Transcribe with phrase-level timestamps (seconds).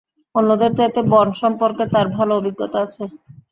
[0.35, 3.03] অন্যদের চাইতে বন সম্পর্কে তার ভালো অভিজ্ঞতা আছে।